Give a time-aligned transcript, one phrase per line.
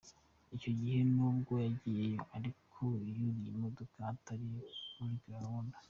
[0.55, 4.45] Icyo gihe nubwo yagiyeyo ariko yuriye imodoka atari
[4.93, 5.77] kuri gahunda.